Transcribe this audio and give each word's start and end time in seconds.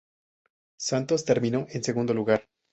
Santos 0.79 1.25
terminó 1.25 1.67
en 1.69 1.83
segundo 1.83 2.11
lugar. 2.15 2.47